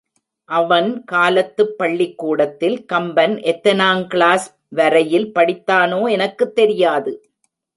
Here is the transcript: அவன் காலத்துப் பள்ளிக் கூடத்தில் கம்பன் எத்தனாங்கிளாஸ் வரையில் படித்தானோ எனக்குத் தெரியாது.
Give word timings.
அவன் 0.49 1.03
காலத்துப் 1.03 1.77
பள்ளிக் 1.77 2.17
கூடத்தில் 2.17 2.85
கம்பன் 2.85 3.35
எத்தனாங்கிளாஸ் 3.43 4.47
வரையில் 4.69 5.31
படித்தானோ 5.31 6.11
எனக்குத் 6.11 6.55
தெரியாது. 6.55 7.13